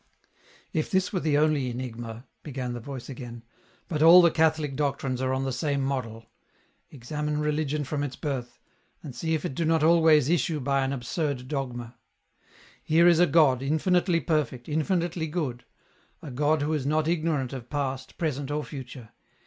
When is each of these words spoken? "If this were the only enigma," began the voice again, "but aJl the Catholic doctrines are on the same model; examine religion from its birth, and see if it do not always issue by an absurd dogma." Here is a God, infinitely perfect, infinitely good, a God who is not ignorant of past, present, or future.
"If 0.73 0.89
this 0.89 1.13
were 1.13 1.19
the 1.19 1.37
only 1.37 1.69
enigma," 1.69 2.25
began 2.41 2.73
the 2.73 2.79
voice 2.79 3.07
again, 3.07 3.43
"but 3.87 4.01
aJl 4.01 4.23
the 4.23 4.31
Catholic 4.31 4.75
doctrines 4.75 5.21
are 5.21 5.31
on 5.31 5.43
the 5.43 5.51
same 5.53 5.81
model; 5.83 6.25
examine 6.89 7.39
religion 7.39 7.83
from 7.83 8.01
its 8.01 8.15
birth, 8.15 8.57
and 9.03 9.13
see 9.15 9.35
if 9.35 9.45
it 9.45 9.53
do 9.53 9.63
not 9.63 9.83
always 9.83 10.27
issue 10.27 10.59
by 10.59 10.83
an 10.83 10.91
absurd 10.91 11.47
dogma." 11.47 11.99
Here 12.83 13.07
is 13.07 13.19
a 13.19 13.27
God, 13.27 13.61
infinitely 13.61 14.21
perfect, 14.21 14.67
infinitely 14.67 15.27
good, 15.27 15.65
a 16.23 16.31
God 16.31 16.63
who 16.63 16.73
is 16.73 16.87
not 16.87 17.07
ignorant 17.07 17.53
of 17.53 17.69
past, 17.69 18.17
present, 18.17 18.49
or 18.49 18.63
future. 18.63 19.09